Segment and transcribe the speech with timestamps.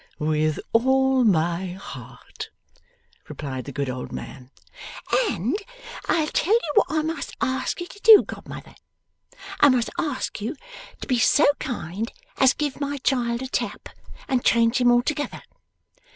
[0.17, 2.49] 'With all my heart,'
[3.29, 4.49] replied the good old man.
[5.29, 5.55] 'And
[6.09, 8.73] I'll tell you what I must ask you to do, godmother.
[9.59, 10.55] I must ask you
[11.01, 13.89] to be so kind as give my child a tap,
[14.27, 15.43] and change him altogether.